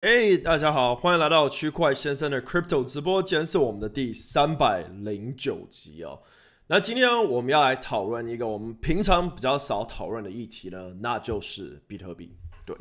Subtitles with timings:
[0.00, 6.20] 哎，大家好，欢迎来到区块先生的 Crypto 直播间，是我们的第三百零九集哦。
[6.68, 12.34] 那今天我们要来讨论一个我们平常比较少讨论的议题呢，那就是比特币。
[12.64, 12.74] 对，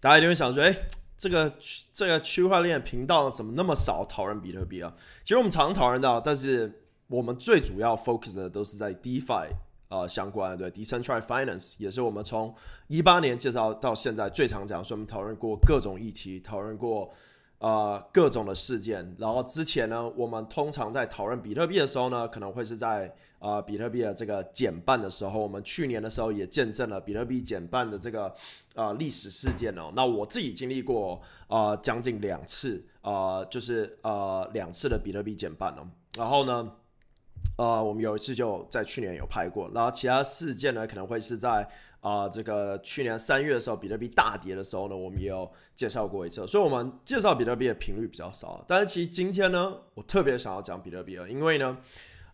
[0.00, 0.74] 大家一定会想说，哎，
[1.16, 1.54] 这个
[1.92, 4.92] 这个区块链频道怎么那么少讨论比特币啊？
[5.22, 9.50] 其实我们常讨论到，但是我们最主要 focus 的都是在 DeFi。
[9.88, 12.52] 呃，相关的对，decentralized finance 也是我们从
[12.88, 17.08] 一八年介绍到现在最常讲，所以我们讨论过各种议题，讨论过
[17.58, 19.14] 呃各种的事件。
[19.16, 25.38] 然后之前呢，我们通常在讨论比特币的时候呢，可能会是在呃比特币的这个减半的时候。
[25.38, 28.34] 我们去年的时候也见证了比特币减半的这个
[28.74, 29.92] 呃历史事件哦。
[29.94, 35.86] 那我自己经历过呃将近两次呃就是呃两次的比特币减半哦。
[36.16, 36.72] 然后呢？
[37.56, 41.66] 呃，我们有一次就在去年有拍过，然后其他事件呢，可能会是在
[42.00, 48.62] 啊这个去年三月的时候，比特币大跌的时候呢，我们也有介绍过一次，所以我们介绍比特币的频率比较少。
[48.68, 51.78] 但是其实今天呢，我特别想要讲比特币了，因为呢，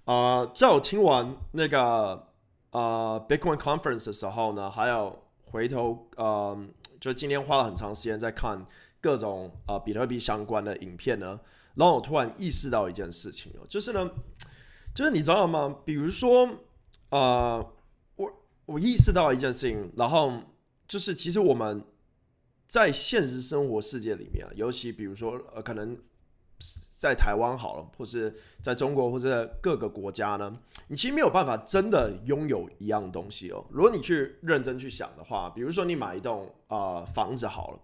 [0.07, 2.27] 呃，在我听完那个
[2.73, 5.17] 呃 Bitcoin Conference 的时候呢，还有
[5.53, 6.59] 回头呃，
[6.99, 8.67] 就今天花了很长时间在看
[9.01, 11.39] 各种啊比特币相关的影片呢，
[11.77, 14.11] 然后我突然意识到一件事情哦，就是呢。
[14.95, 15.77] 就是你知道吗？
[15.85, 16.49] 比如说，
[17.11, 17.67] 呃，
[18.17, 18.33] 我
[18.67, 20.33] 我意识到一件事情，然后
[20.87, 21.83] 就是其实我们
[22.67, 25.97] 在现实生活世界里面，尤其比如说呃，可能
[26.99, 33.65] 在台湾好了，或是在中国或者各个国家呢，你其实没有办法真的拥有一样东西哦。
[33.71, 37.81] 如果你去认真去想的话，比如说你买一栋啊房子好了。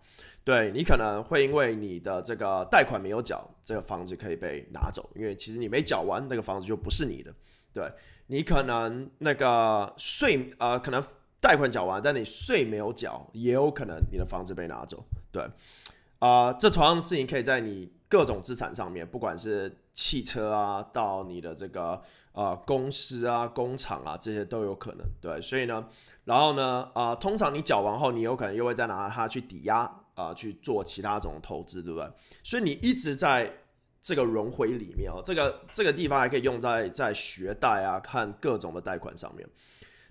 [0.49, 7.31] 对你可能会因为你的这个贷款没有缴，这个房子可以被拿走，因为其实你没缴完，那个房子就不是你的。
[7.71, 7.93] 对
[8.29, 11.05] 你可能那个税呃，可能
[11.39, 15.05] 贷款缴完，但你税没有缴，也有可能你的房子被拿走。
[15.31, 15.47] 对
[16.19, 22.01] 啊，这同样的事情可以在你各种资产上面，不管是汽车啊，到你的这个
[22.33, 25.07] 呃公司啊、工厂啊，这些都有可能。
[25.21, 25.87] 对，所以呢，
[26.25, 29.95] 然后呢，啊，通常你缴完后，你有可能又会再拿它去抵押。
[30.19, 32.11] 啊，去做其他种投资，对不对？
[32.43, 33.49] 所以你一直在
[34.03, 39.49] 这个轮回里面哦，这个这个地方还可以用在在学贷啊，看各种的贷款上面。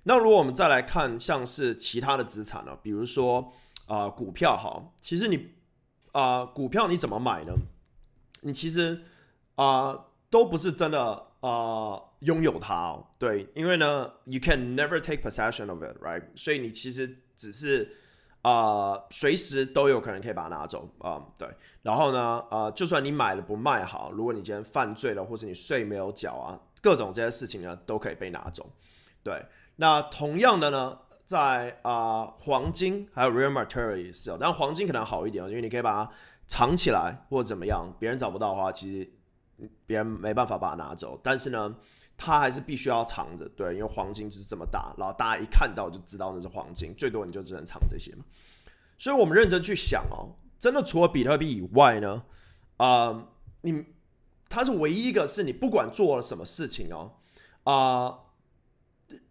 [0.04, 3.52] 那如果我们再来看像是其他的资产呢，比如说
[3.86, 5.50] 啊股票，哈，其实你
[6.14, 7.52] 啊股票你怎么买呢？
[8.44, 9.02] 你其实
[9.56, 16.24] 啊都不是真的啊拥有它哦，对，因为呢，you can never take possession of it，right？
[16.38, 17.94] 所以你其实只是。
[18.48, 21.46] 啊，随时都有可能可以把它拿走啊，对。
[21.82, 28.70] 然后呢，呃，就算你买了不卖好，如果你今天犯罪了，或是你税没有缴啊，各种这些事情呢，都可以被拿走。
[29.22, 36.12] 对，那同样的呢，在啊黄金还有 real material 也是，但黄金可能好一点因为你可以把它
[36.48, 41.20] 藏起来或者怎么样，别人找不到的话，其实别人没办法把它拿走。
[41.22, 41.76] 但是呢。
[42.20, 48.26] 它还是必须要藏着，对，因为黄金就是这么大，然后大家一看到就知道那是黄金，最多你就只能藏这些嘛。
[48.98, 52.24] 所以，我们认真去想哦，真的除了比特币以外呢，
[52.78, 53.28] 啊，
[53.62, 53.86] 你
[54.50, 57.14] 它是唯一一个是你不管做了什么事情哦，
[57.66, 58.18] 啊，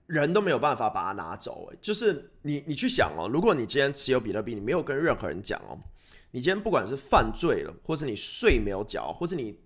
[0.06, 1.68] 人都没有办法把它拿走。
[1.72, 5.76] 哎，就是你你去想哦，如果你今天持有比特币，你没有跟任何人讲哦，
[6.30, 9.58] 你今天不管是犯罪了，或是你税没有缴，或是你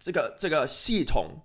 [0.00, 1.40] 这个这个系统。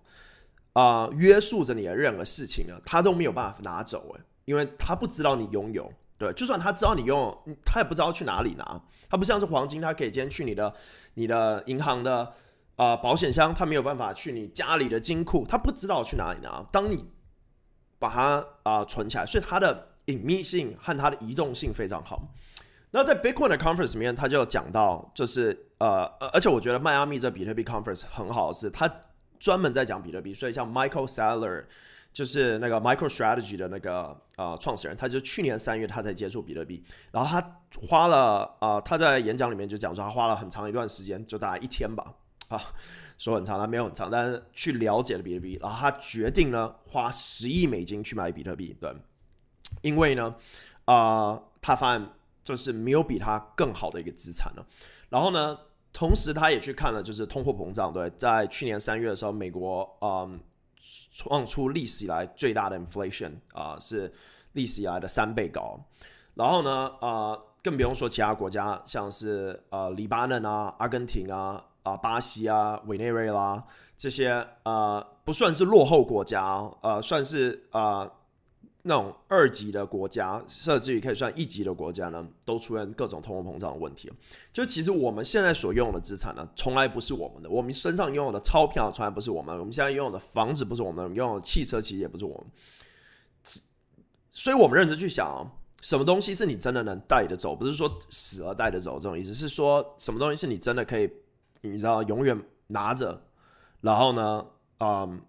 [0.74, 5.92] 啊，约束着你的任何事情呢，他都没有办法拿走诶，因为他不知道你拥有。
[6.18, 8.82] 对，就算他知道你拥有，他也不知道去哪里拿。
[9.10, 10.74] 他不像是黄金，他可以今天去你的、
[11.14, 12.34] 你的银行的
[12.76, 16.62] 啊保险箱，他没有办法去你家里的金库，他不知道去哪里拿。
[16.74, 17.06] 当你
[17.98, 22.22] 把它啊存起来，所以它的隐秘性和它的移动性非常好。
[22.92, 26.04] 那在 Bitcoin 的 conference 里面，他就讲到，就是呃，
[26.34, 28.92] 而且我觉得迈阿密这比特币 conference 很好的是，他。
[29.40, 31.66] 专门在讲比特币，所以像 Michael Saylor
[32.12, 42.14] 就是那个 MicroStrategy 的那个呃创始人，他就去年三月他才接触比特币，然后他花了啊他在演讲里面就讲说他花了很长一段时间，就大概一天吧
[42.50, 42.60] 啊
[43.18, 48.92] 说很长，他没有很长，但是去了解了比特币，然后他决定呢花十亿美金去买比特币，对，
[49.84, 50.36] 因为呢
[50.86, 52.10] 啊他发现
[52.42, 54.66] 就是没有比他更好的一个资产了，
[55.10, 55.58] 然后呢。
[55.92, 57.92] 同时，他也去看了，就是通货膨胀。
[57.92, 60.40] 对，在去年三月的时候，美国嗯
[61.14, 64.12] 创出历史以来最大的 inflation 啊，是
[64.54, 65.80] 历史以来的三倍高。
[66.36, 73.62] 然后呢，呃，更不用说其他国家，像是呃黎巴嫩啊、阿根廷啊、啊巴西啊、委内瑞拉
[73.98, 78.10] 这些呃不算是落后国家，呃，算是呃
[78.82, 84.10] 那种二级的国家，甚至于可以算一级的国家呢，都出现各种通货膨胀的问题。
[84.54, 92.46] 就其实我们现在所拥有的资产呢，从来不是我们的，我们身上拥有的钞票从来不是我们，我们现在拥有的房子不是我们，拥有的汽车其实也不是我们。
[94.32, 95.44] 所以，我们认真去想啊，
[95.82, 97.54] 什么东西是你真的能带得走？
[97.54, 101.12] 不是说死而带得走这种意思，是说什么东西是你真的可以，
[101.62, 103.22] 你知道，永远拿着，
[103.82, 104.46] 然后呢，
[104.80, 105.22] 嗯，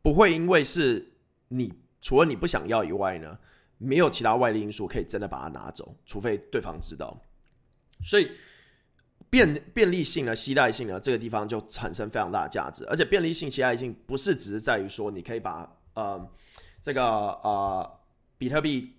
[0.00, 1.12] 不会因为是
[1.48, 1.81] 你。
[2.02, 3.38] 除了你不想要以外呢，
[3.78, 7.16] 没有其他外力因素可以真的把它拿走，除非对方知道。
[8.02, 8.30] 所以
[9.30, 12.84] 便便利性呢、携带性呢，这个地方就产生非常大的价值。
[12.86, 16.28] 而且便利性、携带性不是只是在于说你可以把呃
[16.82, 17.98] 这个呃
[18.36, 18.96] 比特币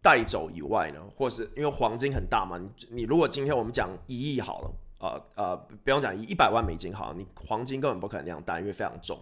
[0.00, 4.70] 带走以外呢，或是因为黄金很大嘛，你你如果今天我们讲一亿好了，
[5.00, 9.18] 呃呃，不用讲一一百万美金好，你黄金根本不可能那样带，因为非常重。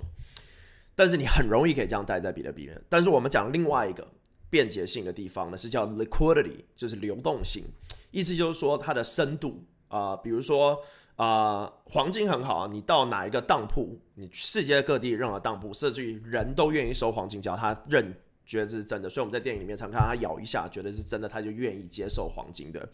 [0.94, 2.72] 但是你很容易可以这样带在比特币里。
[2.88, 4.06] 但是我们讲另外一个
[4.50, 7.64] 便捷性的地方呢，是叫 liquidity，就是流动性。
[8.10, 10.78] 意思就是说它的深度啊，比如说
[11.16, 18.14] 啊，黄金很好啊，你到哪一个当铺，你世界各地任何当铺，甚至于人都愿意收黄金，只要他认
[18.46, 19.10] 觉得是真的。
[19.10, 22.88] 所以我们在电影里面常看他咬一下，觉得是真的，他就愿意接受黄金的。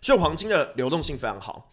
[0.00, 1.70] 所以黄金的流动性非常好。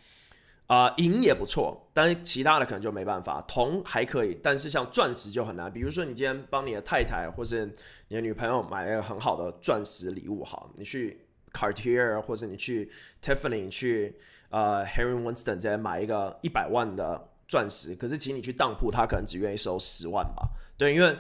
[0.72, 3.42] 啊，银也不错，但是其他的可能就没办法。
[3.46, 5.70] 铜还可以，但是像钻石就很难。
[5.70, 7.66] 比如说，你今天帮你的太太或是
[8.08, 12.90] 你的女朋友买了一个很好的钻石礼物，好，你去 Cartier 或者你去
[13.22, 14.16] Tiffany 去
[14.48, 20.48] 呃 Harry Winston 这边买一个一百万的钻石，可是请你去当铺，他可能只愿意收十万吧？
[20.78, 21.14] 对，因为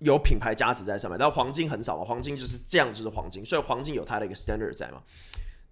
[0.00, 1.18] 有品牌价值在上面。
[1.18, 5.02] 但黄金很少嘛，黄金就是这样，就是黄金，所以黄金有它的一个 standard 在嘛。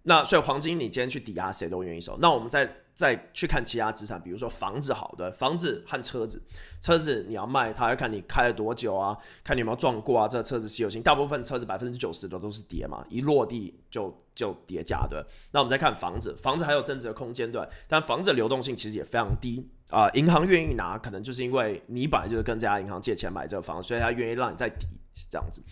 [0.04, 2.18] 那所以黄金你今天去抵押，谁都愿意收。
[2.20, 6.42] 那我们在再去看其他资产，比如说房子，好的房子和车子，
[6.80, 11.02] 车子你要卖，它要看你开了多久啊，看你有没有撞过啊，这车子稀有性。
[11.02, 15.26] 大部分车子百分之九十的都是跌嘛，一落地就就跌价的。
[15.52, 20.08] 那我们再看房子，房子还有增值的空间对，但房子流动性其实也非常低啊。
[20.10, 24.86] 银行愿意拿，可能就是因为你本来就是跟这家银行借钱买这个房子，所以他愿意让你再抵
[25.30, 25.62] 这样子。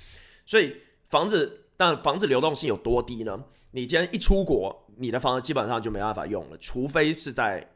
[0.47, 0.75] 所以
[1.11, 3.45] 房子，但房子流动性有多低呢？
[3.73, 7.67] 你今天一出国，你的房子基本上就没办法用了，除非是在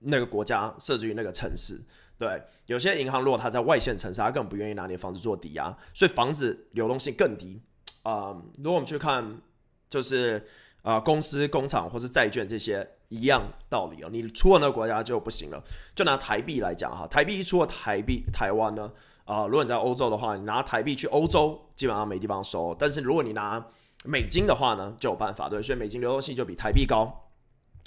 [0.00, 1.80] 那个国家设置于那个城市。
[2.18, 7.58] 对，有些银行如果它在外县城市，它根本不愿意拿你的房子做抵押，所以房子流动性更低。
[8.02, 9.40] 啊，如果我们去看，
[9.88, 10.46] 就是
[10.82, 14.10] 啊，公司、工厂或是债券这些一样道理哦。
[14.12, 15.64] 你出了那个国家就不行了。
[15.94, 18.92] 就拿台币来讲哈，台币一出了台币，台湾呢，
[19.24, 22.76] 啊，如果你在欧洲的话，你拿台币去欧洲，基本上没地方收。
[22.78, 23.66] 但是如果你拿
[24.04, 27.30] 美金的话呢，就有办法对，所以美金流动性就比台币高，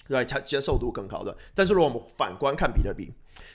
[0.08, 1.38] 对，它接受度更高的。
[1.54, 3.12] 但是如果我们反观看比特币，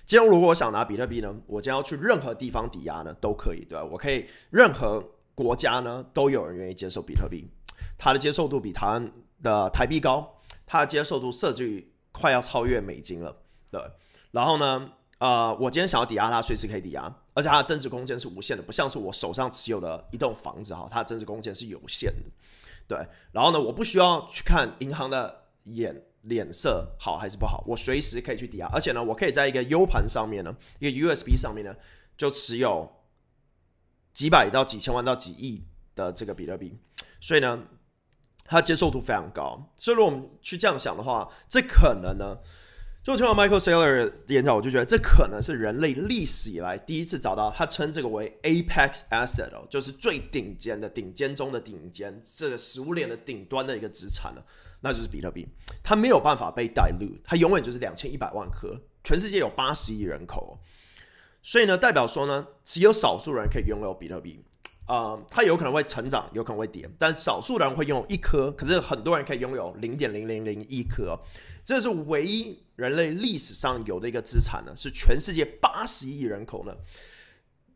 [0.06, 3.84] 今天如果我想拿比特币呢，我将要去任何地方抵押呢，都可以，对吧？
[3.84, 5.02] 我可以任何
[5.34, 7.50] 国家呢，都有人愿意接受比特币，
[7.98, 9.12] 它的接受度比台湾
[9.42, 13.36] 的台币高，它的接受度甚至于快要超越美金了，
[13.70, 13.80] 对。
[14.30, 22.22] 然后呢，呃，我今天想要抵押它，随时可以抵押，而且它的增值空间是无限的，不像是我手上持有的一栋房子哈，它的增值空间是有限的。
[22.86, 22.98] 对，
[23.32, 31.74] 然后呢，我不需要去看银行的眼脸色好还是不好，我随时可以去抵押，而且呢，我可以在一个 U 盘上面呢，一个 USB 上面呢，
[32.16, 32.90] 就持有
[34.12, 35.64] 几百到几千万到几亿
[35.94, 36.76] 的这个比特币，
[37.20, 37.62] 所以呢，
[38.44, 39.72] 它接受度非常高。
[39.76, 42.38] 所以如果我们去这样想的话，这可能呢。
[43.02, 54.44] 就听完 Michael Saylor 的演讲，我就觉得这可能是人类历史以来第一次找到他称这个为 Apex Asset 哦，就是最顶尖的顶尖中的顶尖，这个食物链的顶端的一个资产了，
[54.82, 55.48] 那就是比特币。
[55.82, 58.80] 它没有办法被 dilute，它永远就是两千一百万颗。
[59.02, 60.60] 全世界有八十亿人口，
[61.42, 64.44] 所以呢，代表说呢，只有少数人可以拥有比特币。
[64.86, 71.18] 啊，它有可能会成长，有可能会跌，但少数人会拥有一颗，可是很多人可以拥有零点零零零一颗，
[71.64, 76.74] 这是唯一人类历史上有的一个资产呢，是全世界八十亿人口呢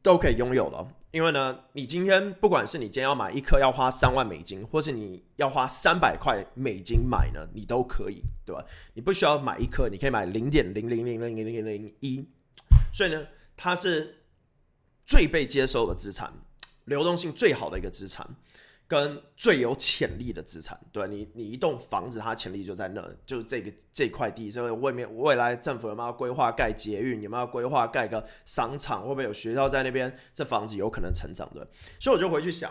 [0.03, 0.87] 都可以拥有的。
[1.13, 8.63] 因为呢，你今天不管是你今天要买一颗要花三万美金，或是你要花三百块美金买呢，你都可以，对吧？
[8.93, 12.29] 你不需要买一颗，你可以买零点零零零零零零零一，
[12.93, 14.25] 所以呢，它是
[15.07, 16.31] 最被接受的资产。
[16.87, 18.29] 流动性最好的一个资产，
[18.89, 30.17] 跟最有潜力的资产，对你，你一栋房子，它潜力就在那，就是这个这块地，这个外面未来政府有没有规划盖捷运，有没有规划盖个商场，会不会有学校在那边？
[30.33, 31.67] 这房子有可能成长的，
[31.99, 32.71] 所以我就回去想，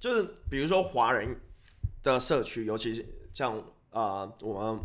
[0.00, 1.40] 就是比如说华人
[2.02, 3.56] 的社区，尤其是像
[3.90, 4.80] 啊我们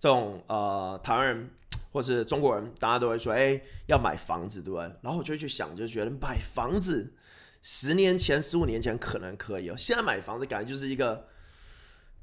[0.00, 1.48] 这种呃台湾人
[1.92, 4.82] 或是中国人，大家都会说，哎，要买房子，对不对？
[5.00, 7.14] 然后我就会去想，就觉得买房子。
[7.62, 11.26] 十年前、十五年前可能可以哦，现在买房子感觉就是一个。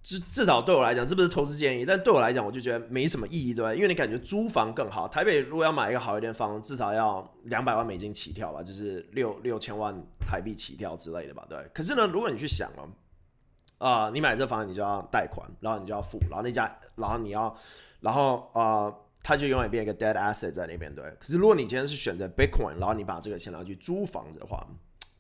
[0.04, 3.74] 至至少对我来讲，这不是投资建议，但对我来讲，我就觉得没什么意义，对吧？
[3.74, 5.06] 因为你感觉租房更好。
[5.06, 9.94] 台北如果要买一个好一点房，至少要两百万美金起跳吧，就是六六千万
[10.26, 11.60] 台币起跳之类的吧，对。
[11.74, 12.88] 可是呢，如果你去想哦，
[13.80, 17.54] 啊，你买这房你就要贷款，然后你就要付，然后那家，然后你要，
[18.00, 21.04] 然后啊，它就永远变一个 dead asset 在那边，对。
[21.20, 24.66] 可是如果你今天是选择 Bitcoin，然后你把这个钱拿去租房子的话，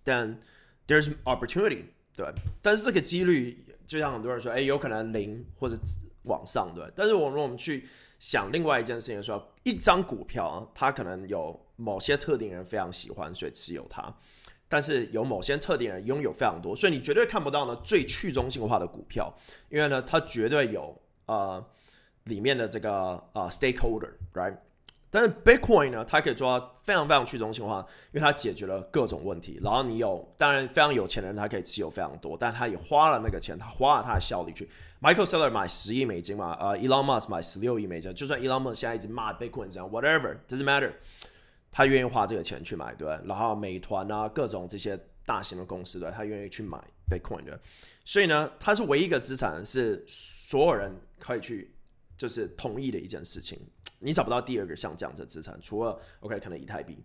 [0.07, 0.39] 但
[0.87, 1.83] there's opportunity，
[2.15, 2.33] 对。
[2.61, 3.63] 但是这个几率。
[3.87, 5.77] 就像很多人说，哎，有可能零或者
[6.23, 6.83] 往上，对。
[6.93, 7.87] 但是我们我们去
[8.19, 14.13] 想另外一件事情，说一张股票啊，它可能有某些特定人非常喜欢，所以持有它。
[14.67, 19.33] 但是有某些特定人拥有非常多，所以你绝对看不到呢最去中心化的股票，
[19.69, 21.65] 因为呢它绝对有呃
[22.25, 24.57] 里面的这个呃 stakeholder，right？
[25.19, 27.79] 但是 Bitcoin 呢，它可以做到非常非常去中心化，
[28.11, 29.59] 因为它解决了各种问题。
[29.63, 34.69] 然后你有，当然非常有钱的人，他可以持有非常多，但他也花了那个钱，他花了他的效率去。
[35.01, 40.91] Michael Saylor 买十亿美金嘛，呃，Elon Musk 买十六亿美金，就算 Elon Musk 现在一直骂 Bitcoin 这样，whatever，doesn't matter，
[41.71, 46.77] 他愿意花这个钱去买，对然后美团啊，各种这些大型的公司，对，他愿意去买
[47.09, 47.59] Bitcoin 的。
[48.05, 51.75] 所以呢，它是唯一一个资产是所有人可以去
[52.17, 53.59] 就是同意的一件事情。
[53.99, 56.95] 你找不到第二个像这样的资产，除了 OK 可能以太币，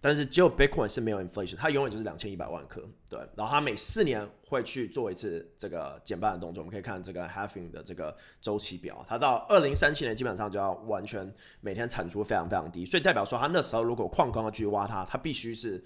[0.00, 3.18] 但是只有 Bitcoin 是没有 inflation，它永远就是两千一百万颗，对。
[3.34, 11.28] 然后它每四年会去做一次这个减半的动作，我们可以看这个 halving 的这个周期表，它到二零三七年基本上就要完全
[11.60, 15.82] 每天产出非常非常低，所以代表说它那时候如果矿工要继续挖它，它必须是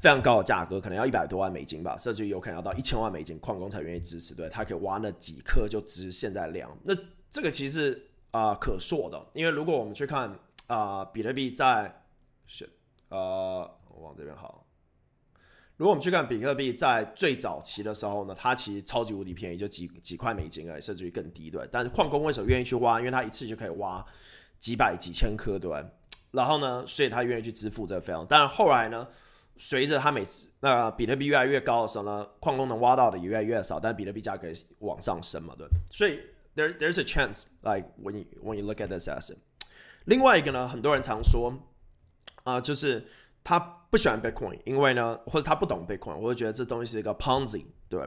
[0.00, 6.94] 非常高的价格，可能要一百多万美金吧，甚至有可能要到一千万美金，矿工才愿意支持，对，它可以挖那几颗就值现在量，那
[7.34, 8.10] 这个其实。
[8.34, 10.36] 啊，可塑的，因为如果我们去看
[10.66, 12.02] 啊，比特币在
[12.48, 12.68] 是
[13.10, 14.66] 呃，我往这边好。
[15.76, 21.64] 如果我们去看比特币在最早期的时候呢，它其实超级无敌便宜，就几几块美金而已，甚至于更低，对。
[21.70, 22.98] 但是矿工为什么愿意去挖？
[22.98, 24.04] 因为他一次就可以挖
[24.58, 25.70] 几百几千颗，对。
[26.32, 28.26] 然后呢，所以他愿意去支付这个费用。
[28.28, 29.06] 但是后来呢，
[29.58, 34.48] 随着他每次那比特币越来越高的时候呢，矿工能挖到的也越来越少，但比特币价格
[34.80, 35.68] 往上升嘛，对。
[35.92, 36.18] 所以。
[36.54, 39.36] There there's a chance like when you when you look at this asset。
[40.04, 41.52] 另外一个呢，很多人常说
[42.44, 43.06] 啊、就是
[43.42, 43.58] 他
[43.90, 48.06] 不喜欢 Bitcoin，因为呢，或者他不懂 Bitcoin，我就觉得这东西是一个 Ponzi，对？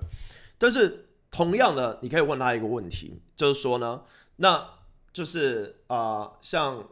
[0.59, 4.03] 但是同样的，你可以问他一个问题，就是说呢，
[4.35, 4.69] 那
[5.11, 6.87] 就是啊、像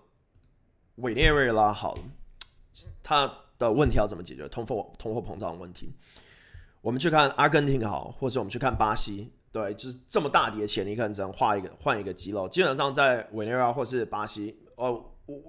[0.96, 2.02] 委内瑞拉好了，
[3.04, 4.48] 他的问题要怎么解决？
[4.50, 5.94] 通货通货膨胀问题。
[6.82, 12.46] 我们去看阿根廷好，或者我们去看巴西，对，就是这么大叠钱，你可能只能画一个换一个肌肉。
[12.50, 15.02] 基本上在委内瑞拉或是巴西，哦，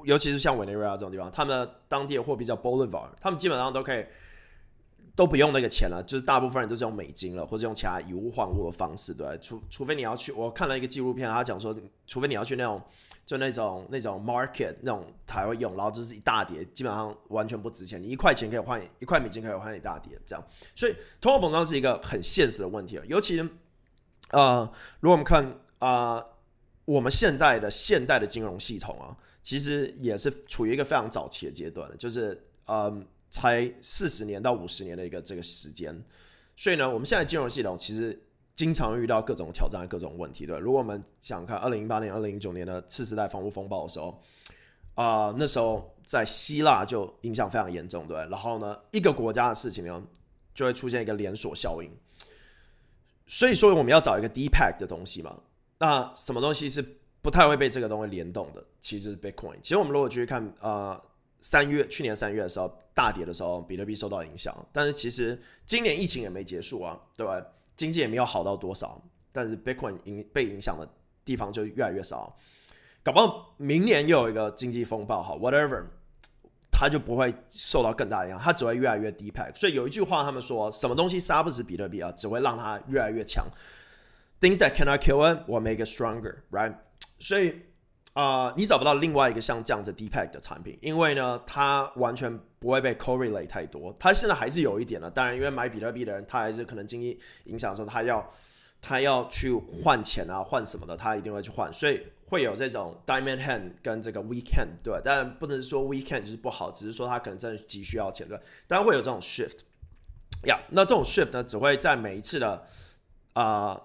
[0.05, 4.07] 尤其是像委内瑞拉这种地方，他们的当地的货币叫 Bolivar，他们基本上都可以
[5.17, 12.81] 都不用那个钱了，就是大部分人都是用美金了，或者用其他以物换物的方式，对，除除非你要去，我看了一个纪录片，他讲说，除非你要去那种
[13.27, 20.45] 就那种那种 market 那种才会用，然后就是一大叠，基本上完全不值钱，你一块钱可以换一块美金可以换一大叠这样，
[20.77, 23.43] 所以通货膨胀是一个很现实的问题了，尤其。
[24.31, 26.25] 呃，如果我们看啊，
[26.85, 32.93] 我们现在的现代的金融系统啊，其实也是处于一个非常早期的阶段，就是呃，
[33.31, 36.03] 才四十年到五十年的一个这个时间。
[36.57, 38.19] 所以呢，我们现在金融系统其实
[38.57, 40.47] 经常遇到各种挑战、各种问题。
[40.47, 44.21] 对，如果我们想看二零零八年、二零零九年的次时代房屋风暴的时候，
[44.95, 48.17] 啊，那时候在希腊就影响非常严重，对。
[48.17, 50.03] 然后呢，一个国家的事情呢，
[50.55, 51.91] 就会出现一个连锁效应。
[53.27, 55.37] 所以说我们要找一个低 pack 的东西嘛？
[55.79, 56.85] 那什么东西是
[57.21, 58.65] 不太会被这个东西联动的？
[58.81, 59.57] 其实是 Bitcoin。
[59.61, 61.01] 其实我们如果去看，呃，
[61.41, 64.55] 三月去年三月的时候大跌的时候，比特币受到影响。
[64.73, 67.45] 但是其实今年疫情也没结束啊，对吧？
[67.77, 69.03] 经济也没有好到多少。
[69.33, 70.89] 但是 Bitcoin 影被影响的
[71.25, 72.35] 地方就越来越少。
[73.03, 75.85] 搞不好明年又有一个经济风暴，好，whatever。
[76.79, 79.43] 它就不会受到更大的影响，它只会越来越低配。
[79.55, 83.47] 所以有一句话，他们说什么东西杀不死比特币啊，只会让它越来越强。
[84.43, 86.75] Things that cannot kill it will make it stronger, right？
[87.19, 87.63] 所以
[88.13, 93.97] 啊，你找不到另外一个像这样子低派的产品，因为呢，它完全不会被 correlate 太多。
[93.99, 98.31] 它现在还是有一点的，当然，因为买比特币的人，他还是可能经济影响的时候，他要
[98.83, 101.73] 他要去换钱啊，换什么的，他一定会去换。
[101.73, 102.07] 所以。
[102.29, 108.37] 会有这种 diamond hand 跟这个 weekend 对，但不能说 weekend 就是不好，只是说它可能真的急需要钱对。
[108.67, 109.59] 当然会有这种 shift，
[110.45, 112.67] 呀，那这种 shift 呢，只会在每一次的
[113.33, 113.81] 啊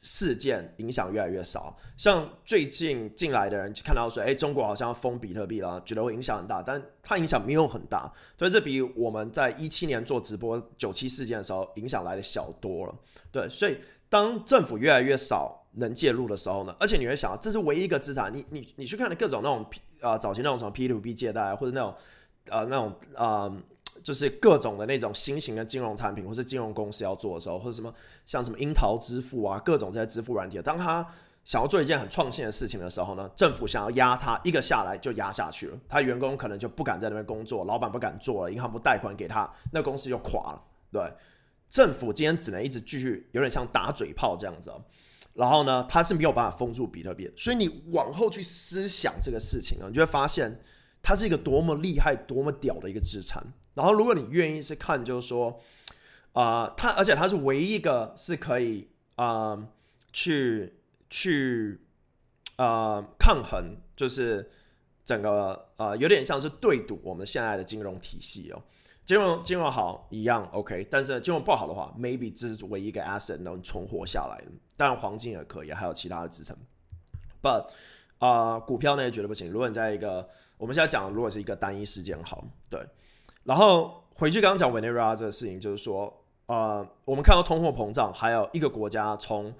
[0.00, 1.76] 事件影响越来越少。
[1.96, 12.94] 像最近进来的人看到说，哎，中国好像要封比特币了，觉得会影响很大，但它影响没有很大，所以这比我们在一七年做直播九七事件的时候影响来的小多了。
[13.30, 21.94] 对，所以当政府越来越少能介入的时候呢，而且你会想，这是唯一一个资产，你你你去看的各种那种 P 啊早期那种什么 P to P 借贷或者那种
[22.48, 23.52] 呃那种啊。
[24.02, 27.94] 就是各种的那种新型的金融产品，或是金融公司要做的时候，或者什么
[28.26, 31.06] 像什么樱桃支付啊，各种这些支付软体，当他
[31.44, 40.62] 想要做一件很创新的事情的时候呢，政府想要压他一个下来就压下去了，他员工可能就不敢在那边工作，老板不敢做了，银行不贷款给他，那公司就垮了。
[40.92, 41.10] 对，
[41.70, 44.70] 政府今天只能一直继续，有点像打嘴炮这样子。
[45.34, 50.60] 然后呢，他是没有办法封住比特币，所以你往后去思想这个事情啊，你就会发现
[51.02, 53.44] 它是一个多么厉害、多么屌的一个资产。
[53.74, 55.60] 然后，如果你愿意是看，就是说，
[56.32, 59.66] 啊，它而且它是唯一一个是可以啊，
[60.12, 60.74] 去
[61.10, 61.80] 去
[62.54, 64.48] 啊抗衡，就是
[65.04, 68.62] 整个呃有点像是对赌我们现在的金融体系哦。
[69.04, 74.50] 金融金融好一样 OK，但是金融不好的话，maybe 这是唯一一个 asset 能存活下来的。
[74.76, 76.56] 当然黄金也可以，还有其他的支撑。
[77.42, 77.66] But
[78.18, 79.50] 啊，股票呢绝对不行。
[79.50, 82.80] 如果你在一个我们现在讲，如果是一个单一事件好，对。
[83.42, 89.52] 然后回去刚刚讲委内瑞拉这个事情，就是说，呃，我们看到通货膨胀，还有一个国家从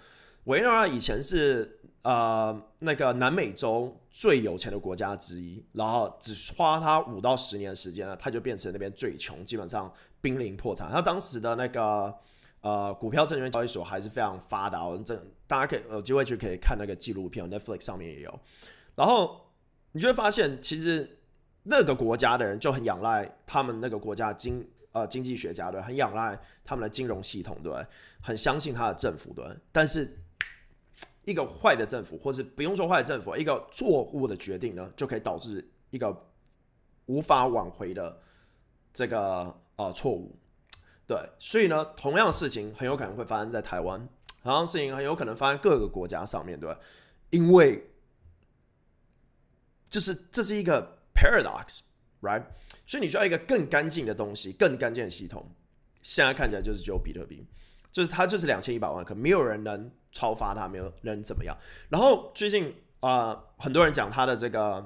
[0.44, 10.88] 委内瑞拉以前是呃那个南美洲最有钱的国家之一，然后只花他五到十年时间呢，他就变成那边最穷，基本上濒临破产。
[10.88, 12.14] 他当时的那个
[12.60, 18.40] 呃股票证券交易所还是非常发达，这大家可以有机会去可以看那个纪录片，Netflix 上面也有。
[18.94, 19.50] 然后
[19.90, 21.18] 你就会发现，其实。
[21.66, 27.72] 那个国家的人就很仰赖他们那个国家经呃经济学家对，很仰赖他们的金融系统对，
[28.20, 29.42] 很相信他的政府对。
[29.72, 30.14] 但是
[31.24, 36.14] 一个坏的政府，或是不用说坏的政府，一个错误的决定呢，就可以导致一个
[37.06, 38.18] 无法挽回的
[38.92, 40.36] 这个呃错误。
[41.06, 44.08] 对，所以呢，同样的事情很有可能会发生在台湾，
[44.42, 46.76] 同样的事情很有可能发生各个国家上面对，
[47.30, 47.84] 因为
[49.88, 50.94] 就是这是一个。
[51.16, 52.42] Paradox，right？
[52.84, 55.48] 所以你需要一个更干净的东西，更干净的系统。
[56.02, 57.46] 现在看起来就是只有比特币，
[57.94, 61.56] 就是它就是两千一百万，可没有人能超发它，没有人怎么样。
[61.88, 64.84] 然后最近啊，很多人讲它的这个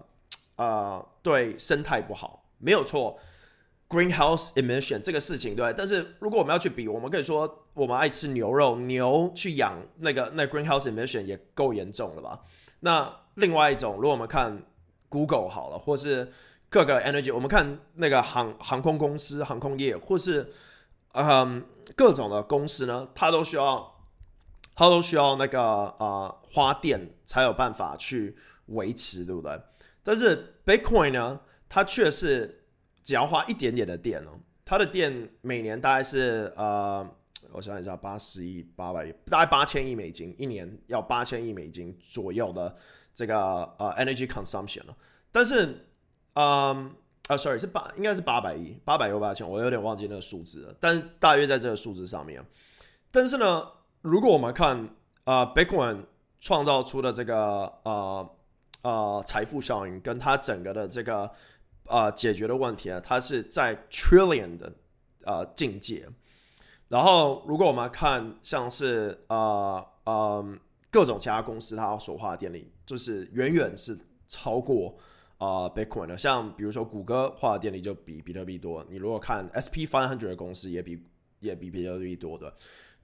[0.56, 3.18] 呃对生态不好，没有错
[3.88, 5.72] ，greenhouse emission 这个事情对。
[5.74, 12.40] 但是如果我们要去比，我们可以说我们爱吃牛肉，牛去养那个那 greenhouse emission 也够严重了吧？
[12.80, 14.62] 那另外一种，如果我们看。
[15.10, 16.30] Google 好了，或是
[16.68, 20.52] 各个 energy，我们看那个航航空公司、航空业，或是
[21.12, 21.64] 嗯
[21.96, 23.94] 各种的公司呢，它都需要，
[24.74, 29.60] 它都需要那个呃花电才有办法去维持，对不对？
[30.02, 32.64] 但是 Bitcoin 呢，它却是
[33.02, 37.08] 只要花一点点的电哦，它的电每年大概是呃，
[37.52, 42.76] 我想一下，八十亿、八百亿，大概八千亿美金，一年要八千亿美金左右的。
[43.14, 44.96] 这个呃，energy consumption 了，
[45.32, 45.84] 但是，
[46.34, 46.94] 嗯，
[47.28, 52.44] 啊，sorry，是八，应该是八百亿，八百又八千，我有点忘记那个数字了，但是大约在这个数字上面。
[53.12, 53.64] 但是呢，
[54.02, 54.88] 如果我们看
[55.22, 56.04] 啊，Bitcoin
[56.40, 58.30] 创造出的这个呃
[58.82, 61.30] 呃财富效应，跟它整个的这个
[61.84, 64.72] 呃解决的问题啊，它是在 trillion 的
[65.24, 66.08] 呃境界。
[66.88, 70.58] 然后，如果我们看像是呃嗯。
[70.90, 73.94] 各种其他公司它所花的电力，就是远远是
[74.26, 74.96] 超过
[75.38, 76.18] 啊 Bitcoin 的。
[76.18, 78.84] 像比如说谷歌花的电力就比比特币多。
[78.90, 81.02] 你如果看 SP Five Hundred 的公司也比
[81.40, 82.54] 也比比特币多的。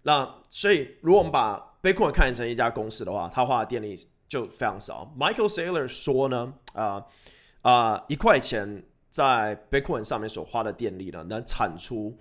[0.02, 3.96] 那所以如果我们把 Bitcoin 看成一家公司的话，它花的电力
[4.28, 5.12] 就非常少。
[5.18, 7.06] Michael Saylor 说呢，啊
[7.62, 12.16] 啊一块钱在 Bitcoin 上面所花的电力呢，能产出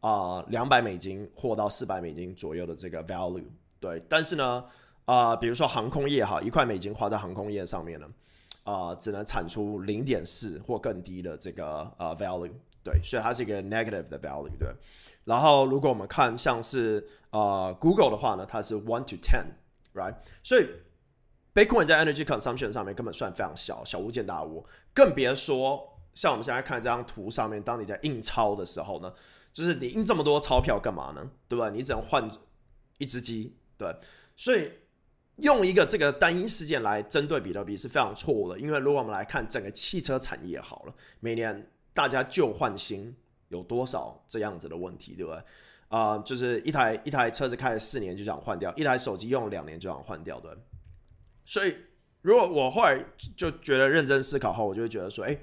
[0.00, 3.44] 啊两百美金或到四百美金左右的这个 value。
[3.80, 4.64] 对，但是呢。
[5.08, 8.06] 啊，比如说航空业哈，一块美金花在航空业上面呢，
[8.68, 12.50] 啊，只能产出零点四或更低的这个呃 value，
[12.84, 14.68] 对，所以它是一个 negative 的 value，对。
[15.24, 20.14] 然后如果我们看像是呃 Google 的话呢，它是 one to ten，right？
[20.42, 20.66] 所以
[21.54, 29.10] Bitcoin 在 energy consumption 上面根本算非常小，小巫见大巫，更别说像我们现在看这张图上面，当你在印钞的时候呢，
[29.50, 31.30] 就是你印这么多钞票干嘛呢？
[31.48, 31.70] 对吧？
[31.70, 32.30] 你只能换
[32.98, 33.96] 一只鸡，对，
[34.36, 34.70] 所以。
[35.38, 43.14] 用一个这个单一事件来针对比特币是非常错误的，因为如果我们来看整个汽车产业好了，每年大家旧换新
[43.48, 45.42] 有多少这样子的问题，对不对？
[45.88, 50.50] 啊，就是一台一台车子开了四年就想换掉，一台手机用了两年就想换掉对。
[51.44, 51.74] 所以，
[52.20, 53.02] 如果我后来
[53.36, 55.34] 就觉得认真思考后，我就会觉得说，哎，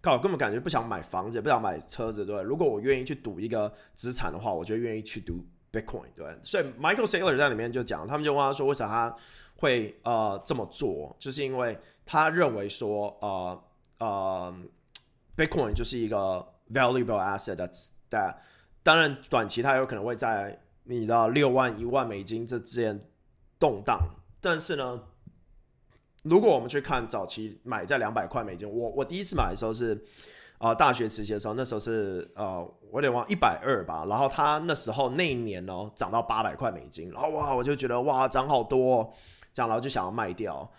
[0.00, 9.16] 靠，根本感觉不想买房子，也不想买车子，对不对如果我愿意去赌一个资产的话，我就愿意去赌 Bitcoin，对所以 Michael Saylor 在里面就讲，他们就问他说，为啥他
[9.56, 11.16] 会呃这么做？
[11.18, 13.64] 就是因为他认为说，呃
[13.98, 14.54] 呃
[15.36, 17.56] ，Bitcoin 就是一个 valuable asset
[18.10, 18.36] that
[18.82, 23.00] 当然，短期它有可能会在你知道六万一万美金这之间
[23.58, 24.00] 动荡，
[24.40, 25.00] 但是呢，
[26.22, 30.04] 如果我们去看早期买在两百块美金，我我第一次买的时候是
[30.62, 39.12] 啊大学实习的时候，那时候是呃我得往一百二吧，然后他那时候那一年呢涨到八百块美金，然后哇我就觉得哇涨好多，
[39.52, 40.70] 这样然后就想要卖掉。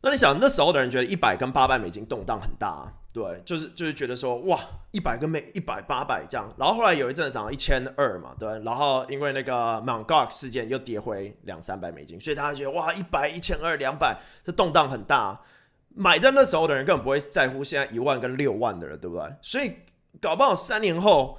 [0.00, 2.86] 那你想那时候的人觉得一百跟八百美金动荡很大。
[3.10, 4.56] 对，就是就是觉得说哇，
[4.92, 15.40] 一百跟美一百八百这样，然后后来有一阵涨到一千二嘛，对，然后因为那个 Mount Gox 事件又跌回两三百美金，所以大家觉得哇，一百一千二两百，这动荡很大。
[15.94, 19.34] 买在那时候的人根本不会在乎现在一万跟六万的人，对不对？
[19.42, 19.74] 所以
[20.20, 21.38] 搞不好三年后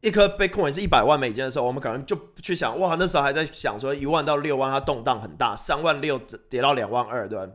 [0.00, 7.52] 一颗 Bitcoin 是一百万美金的时候，我们可能就去想哇，那时候还在想说一万到六万它动荡很大，三万六跌到两万二，对吧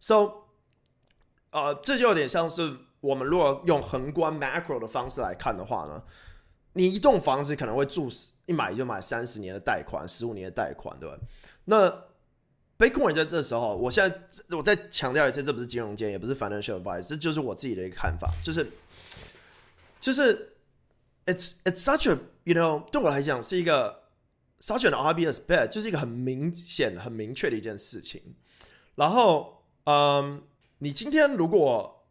[0.00, 0.30] ？So
[1.50, 6.02] 呃，这就有点像是我们如果用宏观 macro 的方式来看的话呢，
[6.72, 8.08] 你一栋房子可能会住
[8.46, 11.16] 一买就买三十年的贷款，十五年的贷款，对吧？
[11.64, 12.07] 那
[12.78, 18.70] Bitcoin 在这时候，我现在我再强调一次，这不是金融界，也不是 financial advice，这就是我自己的一个看法，就是
[20.00, 20.56] 就是
[21.26, 24.04] it's it's such a you know 对我来讲是一个
[24.60, 28.22] such an obvious bet，就是一个很明显、很明确的一件事情。
[28.94, 30.42] 然后，嗯。
[30.80, 32.06] 你今天如果，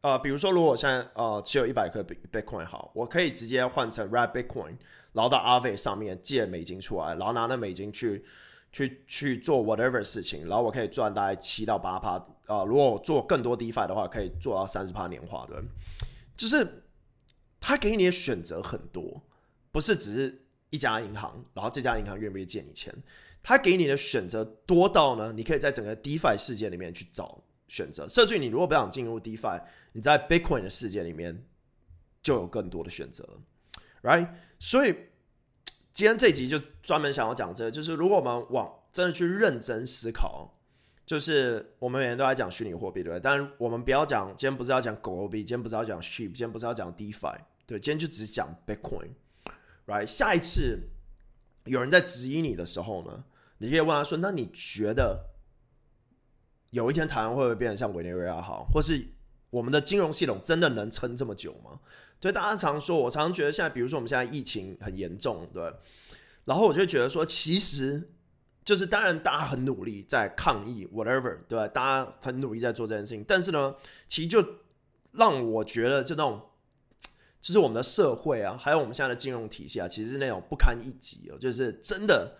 [0.00, 4.78] 呃，比如说，如果我现在呃持有一百颗 Bitcoin 好，我可以直接换成 Red Bitcoin，
[5.12, 8.24] 然后到 Aave 上面借美金出来，然后拿那美金去
[8.72, 12.14] 去去做 whatever 事情，然后我可以赚大概七到八趴，
[12.46, 15.62] 呃，如果我做更多 DeFi 的话，可以做到三十趴年化的，
[16.36, 16.82] 就是
[17.60, 19.22] 他给你的选择很多，
[19.70, 22.92] 不是只是一家银行，然后这家银行愿不愿意借你钱，
[23.42, 27.42] 他给你的选择多到呢，你可以在整个 DeFi 世界里面去找。
[27.68, 31.42] 选择，甚至你如果不想进入 DeFi，你在 Bitcoin 的世界里面
[32.20, 33.26] 就有更多的选择
[34.02, 34.28] ，Right？
[34.58, 34.94] 所以
[35.92, 40.50] 今天这集就专门想要讲这个，就是如果我们往真的去认真思考，
[41.04, 43.20] 就是我们每天都在讲虚拟货币，对不对？
[43.20, 50.06] 但我们不要讲，今天不是要讲狗币，今天不是要讲 Sheep，今天不是要讲 DeFi，对，今天就只讲 Bitcoin，Right？
[50.06, 50.78] 下一次
[51.64, 53.24] 有人在质疑你的时候呢，
[53.58, 55.28] 你可以问他说：“那你觉得？”
[56.72, 59.06] 有一天台湾会不会变得像委内瑞拉好，或是
[59.52, 61.78] 我们的金融系统真的能撑这么久吗？
[62.22, 65.62] 所以大家常说，我常常觉得现在，比如说我们现在疫情很严重，对，
[66.46, 68.10] 然后我就觉得说，其实
[68.64, 71.68] 就是当然大家很努力在抗疫，whatever，对吧？
[71.68, 73.74] 大家很努力在做这件事情，但是呢，
[74.08, 74.42] 其实就
[75.10, 76.40] 让我觉得就那种，
[77.42, 82.36] 就是我们的社会啊，还有我们现在的金融体系啊，其实是那种不堪一击哦，就是真的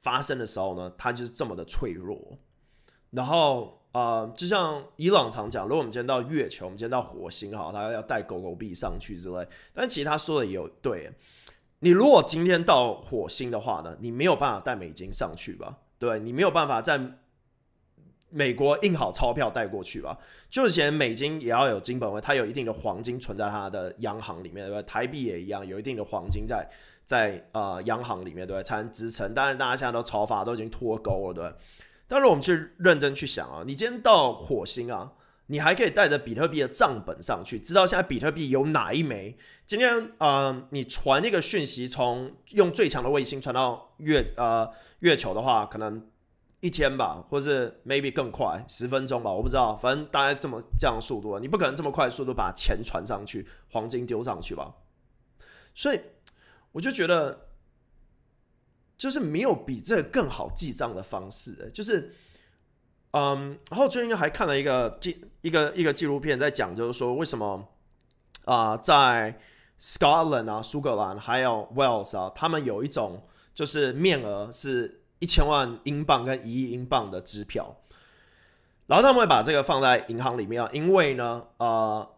[0.00, 2.38] 发生的时候呢，它就是这么的脆弱。
[3.10, 9.48] 然后，呃，就像伊朗常讲，如果我们今天到月球，我们今天到火星，哈，他要带狗狗币上去之类。
[9.72, 11.10] 但其实他说的也有对，
[11.78, 15.78] 你如果今天到火星的话呢，你没有办法带美金上去吧？
[15.98, 17.00] 对，你没有办法在
[18.28, 20.18] 美国印好钞票带过去吧？
[20.50, 24.82] 就连美金也要有金本位，它有一定的黄金存在它的央行里面，对吧？
[24.82, 26.68] 台币也一样，有一定的黄金在
[27.06, 28.62] 在呃央行里面，对吧？
[28.62, 29.32] 才能支撑。
[29.32, 31.50] 当然，大家现在都超发，都已经脱钩了，对。
[32.08, 35.12] 但是我们去认真去想啊，你今天到火星啊，
[35.46, 39.36] 你还可以带着比特币的账本上去，知道现在比特币有哪一枚？
[39.66, 46.06] 今天啊，你传一个讯息，从用最强的卫星传到月呃月球的话，可能
[46.60, 54.74] 一天吧，或是 maybe 更快，十分钟吧，我不知道，反正大概这么这样速度，你不可能这么快速度把钱传上去，黄金丢上去吧？
[55.74, 56.00] 所以
[56.72, 57.45] 我就觉得。
[58.96, 62.14] 就是没有比这更好记账的方式，就是，
[63.10, 67.68] 嗯，然后最近还看了一个纪一个一个纪录片，在讲就是说为什么
[68.46, 69.38] 啊，在
[69.78, 73.22] Scotland 啊、苏格兰还有 Wales 啊，他们有一种
[73.54, 77.76] 就是面额是一千万英镑跟一亿英镑的支票，
[78.86, 82.10] 然后他们会把这个放在银行里面啊，因为呢，呃，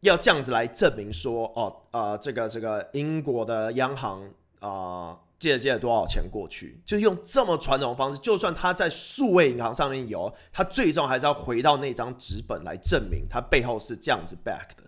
[0.00, 5.18] 要这样子来证明说，哦，呃，这个这个英国的央行啊。
[5.38, 6.80] 借借了多少钱过去？
[6.84, 14.84] 就用这么传统的方式，就算他在数位银行上面有，他最终还是要回到那张纸本来证明他背后是这样子 back 的。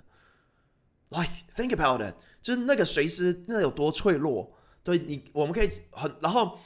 [1.09, 4.51] Like think about it，就是那个随时那有多脆弱，
[4.83, 6.59] 对你，我们可以很，然后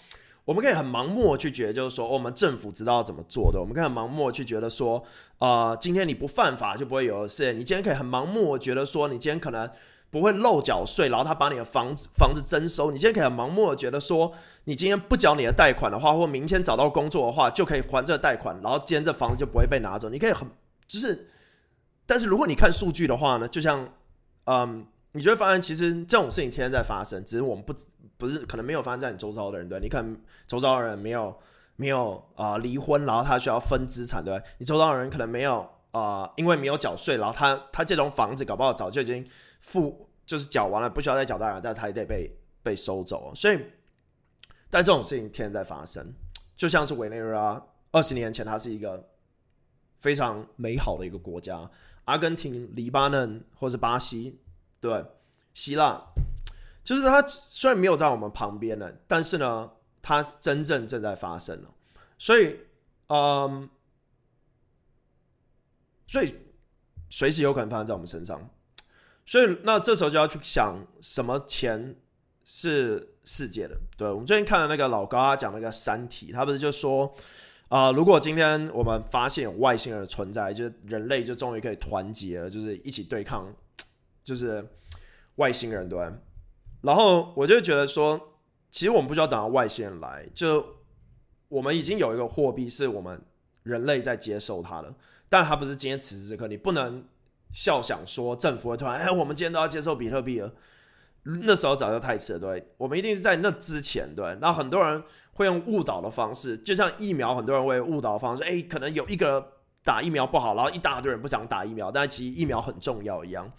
[0.47, 5.05] 我们可以很盲目去觉得，就是说，我们政府知道怎么做的，我们可以很盲目去觉得说，
[5.39, 7.53] 啊，今天你不犯法就不会有事。
[7.53, 9.71] 你今天可以很盲目觉得说，你今天可能
[10.11, 12.91] 不会漏缴税，然后他把你的房子房子征收。
[12.91, 14.33] 你今天可能盲目的觉得说，
[14.65, 20.09] 你今天不缴你的贷款的话，或明天找到工作的话，就可以还这个贷款，然后今天这房子就不会被拿走。
[20.09, 20.47] 你可以很
[20.87, 21.29] 就是，
[22.07, 23.89] 但是如果你看数据的话呢，就像，
[24.45, 24.87] 嗯。
[25.13, 27.75] 你就会发现，其实这种事情天天在发生，只是我们不
[28.17, 31.37] 不是可能没有发生在你周遭的人，对你可能周遭的人没有
[31.75, 39.27] 没有啊离婚，然后他需要分资产，对你周遭的人可能没有啊，因为没有缴税，然后他他这栋房子搞不好早就已经
[39.71, 42.29] 付就是缴完了，不需要再缴贷款，但他还得被
[42.61, 43.33] 被收走。
[43.37, 43.59] 所以，
[44.69, 46.13] 但这种事情天天在发生，
[46.57, 49.09] 就像是委内瑞拉二十年前，它是一个
[49.99, 51.71] 非常美好的一个国家，
[52.07, 54.41] 阿根廷、黎巴嫩或是巴西。
[54.81, 55.05] 对，
[55.55, 56.05] 希腊
[56.83, 59.71] 就是它虽然没有在我们旁边呢，但是呢，
[60.03, 61.73] 它真正正在发生了。
[62.19, 62.59] 所以，
[63.07, 63.71] 嗯，
[66.09, 66.35] 所以
[67.09, 68.51] 随时有可能发生在我们身上。
[69.31, 71.95] 所以，那这时候就要去想，什么钱
[72.45, 73.79] 是世界的？
[73.97, 77.15] 对我们最近看了那个老高他讲那个《三体》，他不是就说
[77.69, 83.47] 啊，如果今天我们发现有外星人的存在，就是人类就终于可以团结了，就是一起对抗。
[84.25, 84.65] 就是
[85.37, 85.99] 外星人对，
[86.83, 88.21] 然后我就觉得说，
[88.73, 90.65] 其实我们不需要等到外星人来，就
[91.49, 93.21] 我们已经有一个货币是我们
[93.63, 94.93] 人类在接受它的，
[95.29, 97.05] 但它不是今天此时此刻，你不能
[97.53, 100.53] 笑想说政府会突然哎，我们今天都要接受比特币了，
[101.25, 113.51] 那时候早就太迟了，对，我们一定是在那之前对，那很多人会用误导的方式，就像疫苗，很多人会误导方式，哎，可能有一个打疫苗不好，然后一大堆人不想打疫苗，但其实疫苗很重要一样。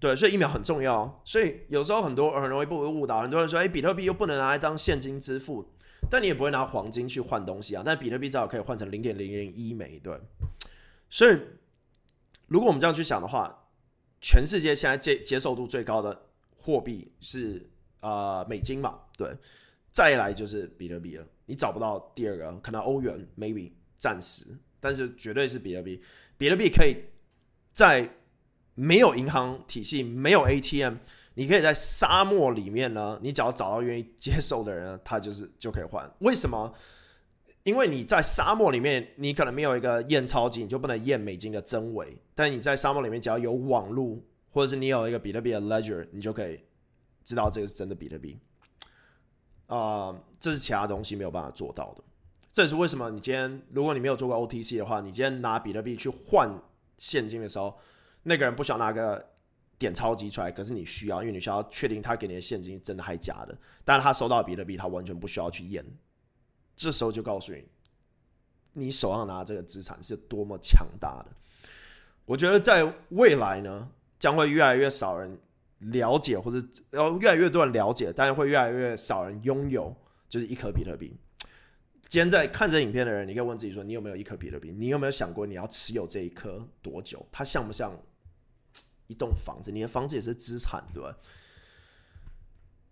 [0.00, 1.22] 对，所以疫苗很重要。
[1.24, 3.20] 所以有时候很多很容易被误导。
[3.20, 5.64] 很多人说：“哎，比特币又不能拿来当现金支付，
[6.10, 10.20] 但你也不会拿黄金去换东西啊。”但比特币至少可以换成零点零零一枚，对。
[11.08, 11.38] 所以
[12.52, 13.66] 如果我们这样去想的话，
[14.20, 18.98] 全世界现在接接受度最高的货币是呃美金嘛？
[19.16, 19.34] 对，
[19.90, 21.26] 再来就是比特币了。
[21.46, 24.44] 你找不到第二个，可能欧元 maybe 暂时，
[24.78, 26.02] 但是绝对是比特币。
[26.36, 26.96] 比特币可以
[27.72, 28.08] 在。
[28.74, 30.94] 没有银行体系，没有 ATM，
[31.34, 33.18] 你可以在沙漠里面呢。
[33.20, 36.10] 你只要找到愿意接受的人，他就是就可以换。
[36.20, 36.72] 为什么？
[37.64, 42.16] 因为你在沙漠里面，你可能没有一个验钞机，你就不能验美金的真伪。
[42.34, 44.18] 但你在沙漠里面，只要有网络，
[44.50, 46.60] 或者是你有一个比特币的 ledger，你就可以
[47.24, 48.38] 知道这个是真的比特币。
[49.66, 52.02] 啊，这是其他东西没有办法做到的。
[52.52, 56.52] 这也是为什么你今天，如果你没有做过 OTC 的话，你今天拿比特币去换
[56.98, 57.78] 现金的时候。
[58.24, 59.24] 那个人不想拿个
[59.76, 63.58] 点钞机出来，可是你需要，因为你需要确定他给你的现金真的还假的。
[63.84, 65.84] 但是他收到比特币，他完全不需要去验。
[66.74, 67.64] 这时候就告诉你，
[68.72, 71.32] 你手上拿这个资产是多么强大的。
[72.24, 75.38] 我觉得在未来呢，将会越来越少人
[75.78, 79.94] 了解，或者然后越来越多人了解，但是会越来越少人拥有，
[80.28, 81.16] 就是一颗比特币。
[82.08, 84.70] 今天在看这影片的人，你可以问自己说：你有没有一颗比特币？
[84.70, 87.26] 你有没有想过你要持有这一颗多久？
[87.30, 87.96] 它像不像？
[89.08, 91.14] 一栋房子，你的房子也是资产，对吧？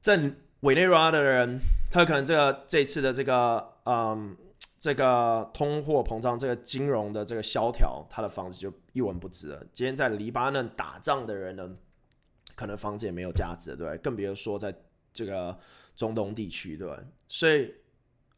[0.02, 0.18] 在
[0.60, 1.58] 委内瑞拉的人，
[1.90, 4.36] 他可能这个这次的这个嗯，
[4.78, 9.66] 这个通货膨胀，这个金融的这个萧条，他的房子就一文不值了。
[9.72, 11.70] 今天在黎巴嫩打仗的人呢，
[12.54, 14.74] 可能房子也没有价值，对更别说在
[15.12, 15.58] 这个
[15.96, 16.88] 中东地区，对
[17.26, 17.74] 所以，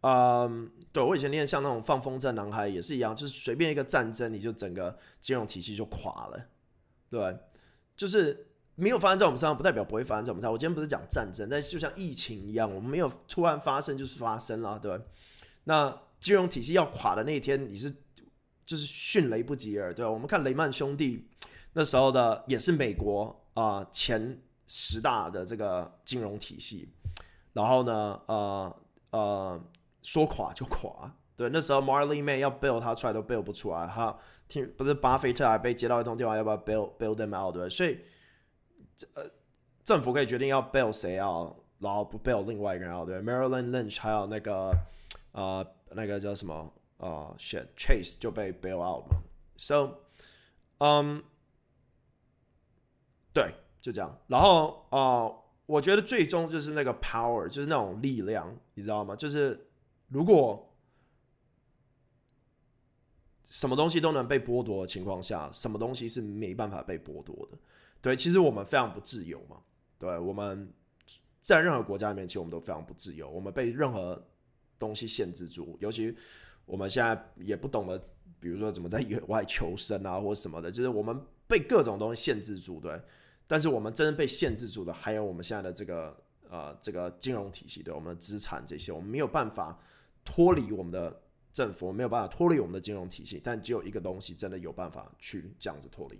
[0.03, 6.47] 嗯，对我以前念像那种放风筝男孩也是一样，就是随便一个战争，你就整个金融体系就垮了，
[7.11, 7.37] 对？
[7.97, 10.53] 就是没有发生在我们身上，不代表不会发生在我们身上。
[10.53, 14.99] 我今天不是讲战争，但就像疫情一样，我们没有突然发生，就是发生了，对
[15.65, 17.91] 那金融体系要垮的那一天，你是
[18.65, 20.07] 就是迅雷不及耳，对？
[20.07, 21.29] 我们看雷曼兄弟
[21.75, 26.89] 那时候的，也是美国啊前十大的这个金融体系，
[27.53, 28.77] 然后呢，呃
[29.11, 29.61] 呃，
[30.03, 34.19] 说垮就垮，对，那时候 Marley May 要 bail 他出来都 bail 不出来，哈。
[34.49, 37.99] 听不是巴菲特还被接到一通电话，要不要 bail bail them out 对所以，
[39.15, 39.31] 呃，
[39.83, 44.73] 政府可以决定要 bail 谁啊，然后不 bail 另外一个人啊，对 Maryland Lynch 还有那个
[45.33, 49.17] 呃那个叫什么啊，shit Chase 就被 bail out 嘛
[49.57, 49.99] ，so，
[50.79, 51.23] 嗯，
[53.33, 54.19] 对，就这样。
[54.27, 55.31] 然后啊，
[55.67, 59.15] 我觉得最终就是那个 power，就是那种力量，你知道吗？
[59.17, 59.69] 就是
[60.09, 60.69] 如果。
[63.55, 67.59] 什么东西都能被剥夺的情况下，什么东西是没办法被剥夺的？
[68.03, 69.57] 对，其实我们非常不自由嘛。
[69.99, 70.71] 对，我们
[71.41, 74.23] 在任何国家里面，其实我们都非常不自由，我们被任何
[74.79, 76.15] 东西限制住，尤其
[76.67, 77.97] 我们现在也不懂得，
[78.41, 83.01] 比如说怎么在野外求生啊，或什么的，就是我们被各种东西限制住，对。
[83.47, 86.17] 但是我们真正被限制住的，还有我们现在的这个
[86.49, 89.79] 呃这个金融体系，对我们的资产这些，我们没有办法
[90.25, 96.19] 脱离我们的政府，没有办法脱离我们的金融体系，但只有一个东西真的有办法去这样子脱离。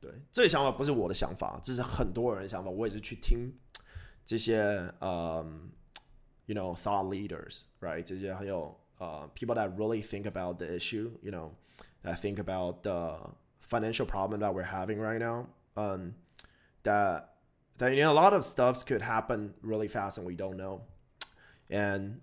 [0.00, 2.70] 对，这个想法不是我的想法，这是很多人的想法。
[2.70, 3.52] 我也是去听
[4.24, 4.60] 这些
[4.98, 5.44] 呃，
[6.46, 8.02] you know thought leaders，right？
[8.02, 14.64] 这些还有呃 people that really think about the issue，you know，that think about the financial problem that we're
[14.64, 16.14] having right now，嗯。
[16.84, 17.26] that
[17.78, 20.80] that you know a lot of stuffs could happen really fast and we don't know.
[21.70, 22.22] And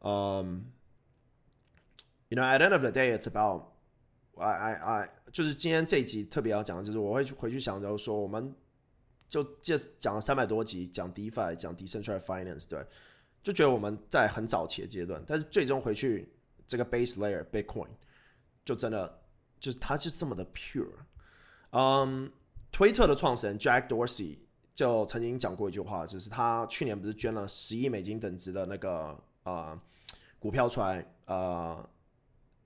[0.00, 0.72] um
[2.28, 3.74] you know at the end of the day it's about
[4.36, 8.53] I I I 就是今天这一集特别要讲的就是我会回去想就是说我们
[9.29, 12.85] 就这讲了三百多集讲 DeFi 讲 decentralized finance 对，
[13.43, 16.31] 就觉得我们在很早期的阶段，但是最终回去
[16.65, 17.89] 这个 base layer Bitcoin
[18.65, 19.21] 就真的
[19.59, 20.87] 就是它是这么的 pure，
[21.71, 22.31] 嗯。
[22.69, 24.37] 推特的创始人 Jack Dorsey
[24.73, 29.79] 就曾经讲过一句话，就是他去年不是捐了十亿美金等值的那个呃
[30.37, 31.89] 股票出来，呃，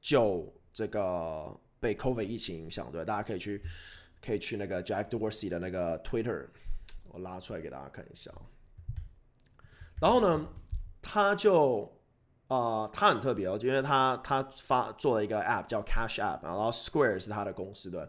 [0.01, 3.61] 就这个被 COVID 疫情影响，对，大家可以去
[4.23, 6.47] 可以去那个 Jack Dorsey 的那个 Twitter，
[7.09, 8.31] 我拉出来给大家看一下。
[9.99, 10.47] 然后呢，
[11.01, 11.91] 他就
[12.47, 18.07] 呃，他很特别哦，因为他他发做了一个 App 叫 Cash App，然后 Square 是他的公司对。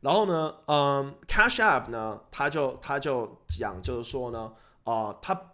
[0.00, 4.52] 然后呢，嗯，Cash App 呢，他就他就讲，就是说呢，
[4.84, 5.52] 啊，他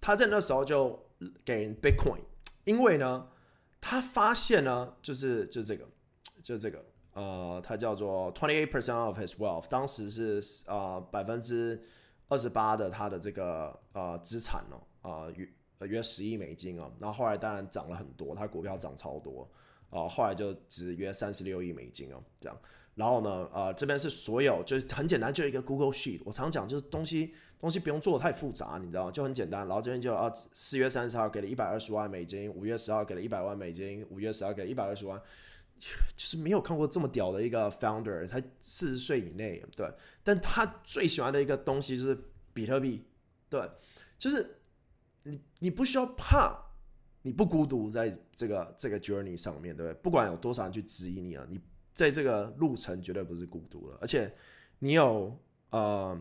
[0.00, 1.06] 他在那时候就
[1.44, 2.20] 给 Bitcoin，
[2.64, 3.28] 因为呢，
[3.80, 5.86] 他发现呢，就是就这个，
[6.42, 6.82] 就这个，
[7.14, 11.80] 呃，他叫做 twenty eight percent of his wealth，当时是呃百分之
[12.28, 15.48] 二十八的他的这个呃资产哦，啊约
[15.86, 19.48] 约十亿美金哦，然后后来当然涨了很多，他股票涨超多，
[19.90, 22.58] 啊，后来就只约三十六亿美金哦，这样。
[22.96, 26.20] 然后呢，呃，这边是所有，就是很简单，就一个 Google Sheet。
[26.24, 29.66] 我常讲，就是东西东西不用做的太复杂，你知道就很简单。
[29.66, 35.18] 然后这边就啊，四月三十号给了一百二十万美金，五月十号给了一百万美金，五月十号给了一百二十万，
[35.80, 39.90] 就是没有看过这么屌的一个 founder，他四十岁以内，对。
[40.22, 42.16] 但他最喜欢的一个东西就是
[42.52, 43.04] 比特币，
[43.48, 43.68] 对，
[44.18, 44.60] 就是
[45.22, 46.56] 你你不需要怕，
[47.22, 50.02] 你不孤独在这个这个 journey 上面，对不对？
[50.02, 51.60] 不管有多少人去质疑你啊，你。
[51.92, 54.34] 在这个路程绝对不是孤独的，而且
[54.78, 55.38] 你有
[55.68, 56.18] 呃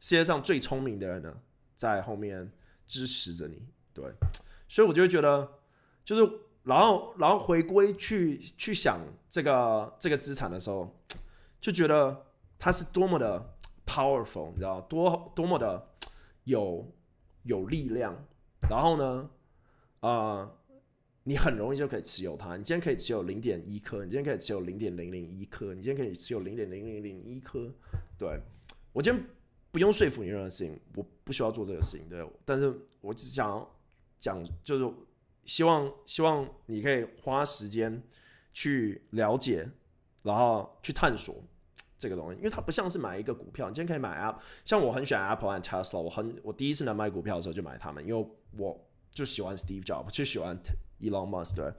[0.00, 1.32] 世界上最聪明的人呢
[1.76, 2.50] 在后面
[2.88, 4.10] 支持着你，对，
[4.66, 5.48] 所以我就会觉得，
[6.04, 6.32] 就是
[6.64, 10.96] 然后然后回归去去想这个这个资产的时候，
[11.60, 12.26] 就觉得
[12.58, 15.88] 它是多么的 powerful，你知道多多么的
[16.44, 16.86] 有
[17.44, 18.14] 有力量，
[18.68, 19.30] 然后呢，
[20.00, 20.50] 啊。
[21.24, 22.56] 你很容易就可以持有它。
[22.56, 27.70] 你今天可以持有零点一颗，你今天可以持有零点零零一颗，你今天可以持有零点零零零一颗。
[28.18, 28.40] 对
[28.90, 29.22] 我今天
[29.70, 32.08] 不用说服你任何事情，我不需要做这个事情。
[32.08, 33.64] 对，但是我只想
[34.18, 34.94] 讲，就是
[35.50, 38.00] 希望希望你可以花时间
[38.52, 39.68] 去了解，
[40.22, 41.42] 然后去探索
[41.98, 43.68] 这个东西，因为它不像是买一个股票。
[43.68, 50.56] 你今天可以买 App，像我很喜欢 Apple and Tesla，我很我第一次能买股票的时候就买它们，因为我就喜欢 Steve Jobs，就喜欢。
[51.00, 51.72] Elon Musk 对，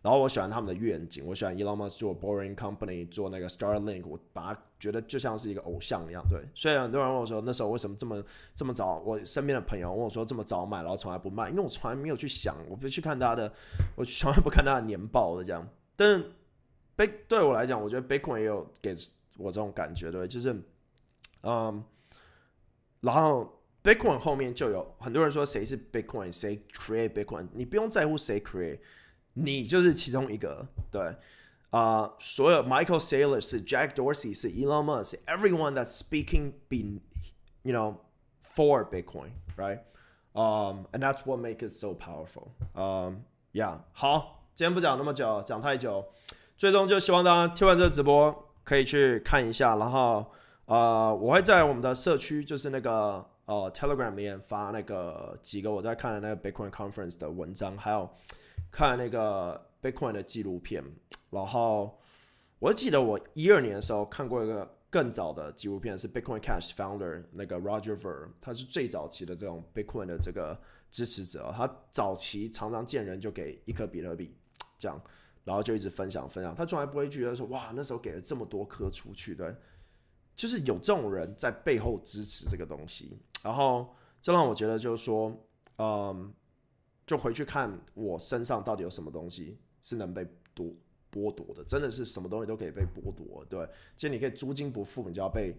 [0.00, 6.24] 然后我喜欢他们的愿景，我喜欢 Elon Musk 做 Boring Company 做那个 Starlink，我把它觉得就像是一个偶像一样。
[6.28, 8.22] 对，虽然很多人问我说，那时候为什么这么
[8.54, 8.98] 这么早？
[9.04, 13.52] 我身边的朋友问我说，这么早买，然后从来不卖，因为我从来没有去想，我不去看他的，
[13.96, 15.68] 我从来不看他的年报的这样。
[15.96, 16.24] 但
[16.94, 18.94] Big 对我来讲，我觉得 Bitcoin 也有给
[19.36, 20.54] 我这种感觉，对，就是
[21.42, 21.84] 嗯，
[23.00, 23.52] 然后。
[23.80, 28.80] Bitcoin 后面就有很多人说谁是 Bitcoin，谁 create Bitcoin，你不用在乎谁 create，
[29.42, 30.66] 你就是其中一个。
[30.90, 31.14] 对，
[31.70, 37.00] 啊，所有 Michael Saylor 是 Jack Dorsey 是 Elon Musk，everyone that's speaking be
[37.62, 37.96] you know
[38.54, 42.48] for Bitcoin，right？Um, and that's what make it so powerful.
[42.74, 46.04] Um, yeah，好，今天不讲那么久，讲太久，
[46.56, 50.26] 最终就希望大家听完这个直播可以去看一下，然后
[50.66, 53.24] 呃，我会在我们的社区，就是那个。
[53.48, 58.06] 呃，Telegram 里面发那个几个我在看的那个 Bitcoin Conference 的文章，还有
[58.70, 60.84] 看那个 Bitcoin 的纪录片。
[61.30, 61.98] 然后
[62.58, 70.58] 我记得我一二年的时候看过一个更早的纪录片，是 Bitcoin Cash Founder 那个 Roger Ver，他是最早期的这种 Bitcoin 的这个
[70.90, 71.52] 支持者。
[71.56, 74.34] 他早期常常见人就给一颗比特币，
[74.78, 75.00] 这样，
[75.44, 76.54] 然后就一直分享分享。
[76.54, 79.54] 他从来不会觉得说，哇，那时候给了这么多颗出去，对。
[80.36, 83.92] 就是有这种人在背后支持这个东西，然后
[84.22, 85.36] 这让我觉得就是说，
[85.78, 86.32] 嗯，
[87.08, 90.66] 就回去看我身上到底有什么东西是能被夺
[91.10, 93.42] 剥夺的，真的是什么东西都可以被剥夺。
[93.48, 95.56] 对，其实你可以租金不付，你就要被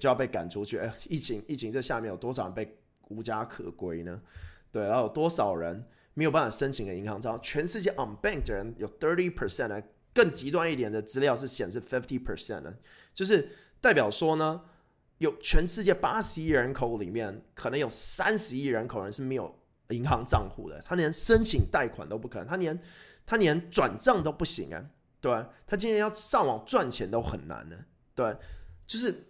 [0.00, 0.78] 就要被赶出去。
[0.78, 2.78] 哎，疫情疫情这下面有多少人被
[3.08, 4.18] 无家可归呢？
[4.72, 5.84] 对，然后有多少人
[6.14, 7.38] 没有办法申请个银行账号？
[7.40, 9.82] 全世界 unbanked 的人有 thirty percent 呢？
[10.14, 12.74] 更极端一点的资料是显示 fifty percent 呢，
[13.12, 14.62] 就是代表说呢。
[15.18, 19.52] 有全世界八十亿人口里面，可能有三十亿人口人是没有
[19.90, 22.80] 银行账户的，他连申请贷款都不可能，他连
[23.26, 27.76] 他连转账都不行啊，对他今天要上网赚钱都很难呢，
[28.14, 28.36] 对，
[28.86, 29.28] 就是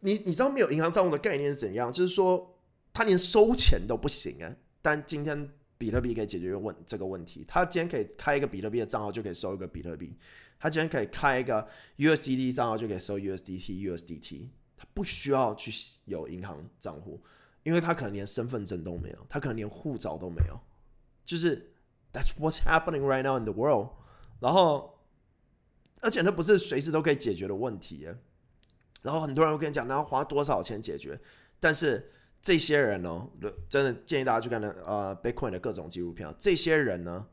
[0.00, 1.92] 你你知道没有银行账户的概念是怎样？
[1.92, 2.58] 就是说
[2.92, 10.16] 他连收钱都不行啊，但今天比特币可以解决问这个问题，他今天可以开一个比特币的账号就可以收一个比特币，
[10.58, 11.68] 他今天可以开一个
[11.98, 14.86] USDT 账号就可以收 USDT USDT 他。
[14.94, 15.72] 不需要去
[16.04, 17.20] 有银行账户，
[17.64, 20.60] 因为他可能连身份证都没有，他可能连护照都没有，
[21.24, 21.72] 就是
[22.12, 23.88] That's what's happening right now in the world。
[24.38, 25.00] 然后，
[26.00, 28.06] 而且那不是随时都可以解决的问题。
[29.02, 31.20] 然后很多人会跟你讲，那要花多少钱解决？
[31.58, 32.10] 但是
[32.40, 33.28] 这些人呢，
[33.68, 36.32] 真的建议大家去看那呃 Bitcoin 的各种纪录片。
[36.38, 37.26] 这些人呢？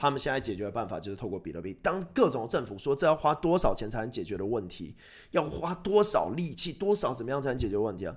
[0.00, 1.74] 他们现在解决的办法就是透过比特币。
[1.82, 4.94] 当各种政府说这要花多少钱才能解决的问题，
[5.32, 8.16] 要花多少力气、多少怎么样才能解决问题啊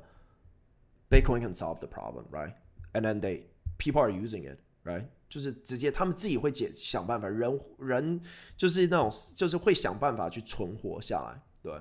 [1.11, 2.53] ？Bitcoin can solve the problem, right?
[2.93, 3.43] And then they
[3.77, 5.05] people are using it, right?
[5.29, 8.21] 就是直接他们自己会解想办法，人人
[8.57, 11.73] 就是那种就是会想办法去存活下来，对。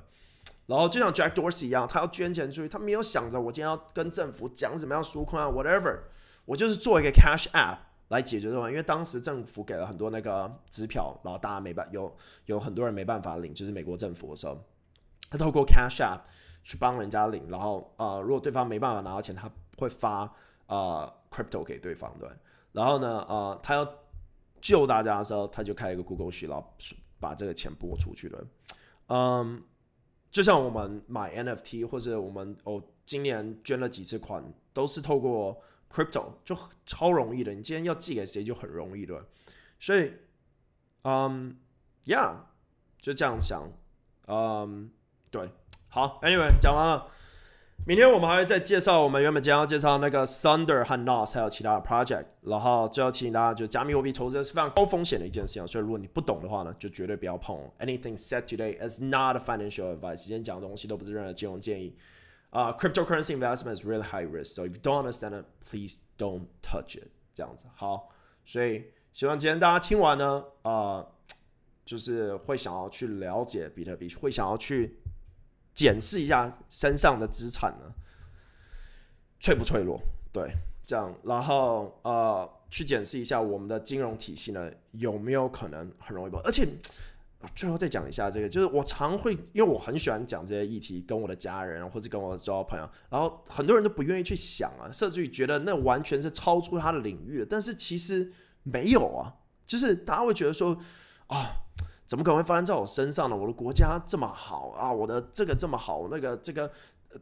[0.66, 6.01] 然后就像 Jack Dorsey 一样，他要捐钱出去，他没有想着我今天要跟政府讲怎么样纾困啊，whatever，
[6.45, 7.78] 我就是做一个 Cash App。
[8.11, 12.12] 来解决的话，因为当时政府给了很多那个支票，然后大家没办有
[12.47, 14.61] 有很多人没办法领，就是美国政府的时候，
[15.31, 16.22] 他透过 Cash App
[16.63, 20.33] 去帮人家领，然后呃，如果对方没办法拿到钱，他会发
[20.67, 22.29] 呃 Crypto 给对方，对，
[22.73, 23.89] 然后呢呃，他要
[24.61, 26.75] 救大家的时候，他就开一个 Google 系，然后
[27.19, 28.47] 把这个钱拨出去了。
[29.09, 29.63] 嗯，
[30.31, 34.43] 就像我们买 NFT 或者我们哦今年捐了几次款，
[34.73, 35.61] 都是透过。
[35.93, 36.57] Crypto 就
[36.87, 39.27] 超容易的，你今天要寄给谁就很容易的，
[39.81, 40.13] 所以，
[41.03, 41.59] 嗯
[42.05, 42.37] ，Yeah，
[43.01, 43.69] 就这样想，
[44.29, 44.89] 嗯，
[45.33, 45.51] 对，
[45.93, 47.09] 好，Anyway，讲完了，
[47.84, 57.59] 明天我们还会再介绍我们原本将要介绍那个 Thunder 和 Nos 还有其他的 project，然后最后提醒大家，就加密货币投资是非常高风险的一件事情，所以如果你不懂的话呢，就绝对不要碰。
[57.80, 61.97] Anything said today is not a financial advice，今天讲的东西都不是任何金融建议。
[62.51, 64.55] 啊，cryptocurrency investment is really high risk.
[64.55, 67.09] So if you don't understand it, please don't touch it.
[67.34, 68.11] 这样子好，
[68.45, 71.05] 所以希望今天大家听完呢，啊，
[71.84, 75.01] 就是会想要去了解比特币，会想要去
[75.81, 77.95] 检视一下身上的资产呢，
[79.39, 79.99] 脆不脆弱？
[80.31, 80.53] 对，
[80.85, 86.39] 这样，然后呃，去检视一下我们的金融体系呢，有没有可能很容易崩？
[86.43, 86.68] 而且。
[87.55, 98.31] 最后再讲一下这个，就是我常会，因为我很喜欢讲这些议题，跟我的家人或者跟我的交朋友，然后很多人都不愿意去想啊，甚至于觉得那完全是超出他的领域但是其实
[98.62, 99.33] 没有啊，
[99.66, 100.76] 就是大家会觉得说
[101.28, 101.64] 啊，
[102.11, 103.37] 怎么可能会发生在我身上呢？
[103.37, 106.69] 我的国家这么好啊，我的这个这么好，那个这个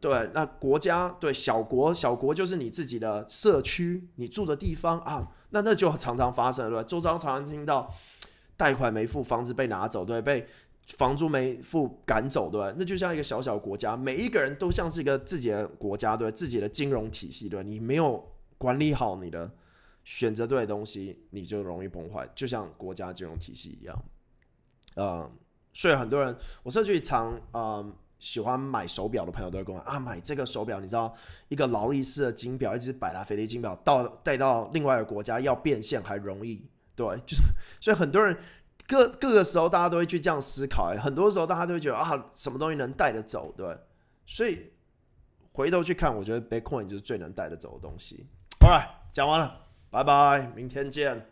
[0.01, 6.83] 对，那国家对小国小国就是你自己的社区，你住的地方啊，那那就常常发生，对吧？
[6.83, 7.93] 周遭常常听到。
[8.57, 10.45] 贷款没付，房子被拿走，对，被
[10.97, 18.21] 房租没付赶走，对，那就像一个小小国家，每一个人都像是一个自己的国家，对，自己的金融体系，对，你没有
[18.57, 19.49] 管理好你的
[20.03, 23.95] 选择对的东西，你就容易崩坏，就像国家金融体系一样。
[24.95, 25.31] 嗯，
[25.73, 31.15] 所以很多人，我甚至常嗯喜欢买手表的朋友都会跟我啊，买这个手表，你知道，
[31.47, 36.65] 一个劳力士的金表，一只百达翡丽金表，到带到另外一个国家要变现还容易。
[36.95, 37.43] 对，就是
[37.79, 38.37] 所以很多人
[38.85, 40.93] 各 各个时候，大家都会去这样思考。
[41.01, 43.53] 很多时候，大家都会觉得啊，什么东西能带得走？
[43.55, 43.77] 对，
[44.25, 44.69] 所以
[45.53, 48.27] 回头去看，我觉得 Bitcoin 就是最能带得走的东西。
[48.59, 51.25] All right，讲完了，拜拜，明天见。